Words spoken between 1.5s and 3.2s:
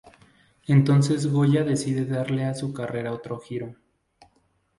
decide darle a su carrera